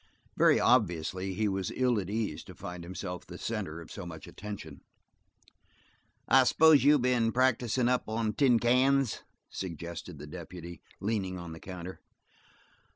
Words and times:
Very 0.35 0.59
obviously 0.59 1.35
he 1.35 1.47
was 1.47 1.69
ill 1.75 1.99
at 1.99 2.09
ease 2.09 2.43
to 2.45 2.55
find 2.55 2.83
himself 2.83 3.23
the 3.23 3.37
center 3.37 3.81
of 3.81 3.91
so 3.91 4.03
much 4.03 4.25
attention. 4.25 4.81
"I 6.27 6.43
s'pose 6.45 6.83
you 6.83 6.97
been 6.97 7.31
practicin' 7.31 7.87
up 7.87 8.09
on 8.09 8.33
tin 8.33 8.57
cans?" 8.57 9.21
suggested 9.51 10.17
the 10.17 10.25
deputy, 10.25 10.81
leaning 10.99 11.37
on 11.37 11.51
the 11.51 11.59
counter. 11.59 11.99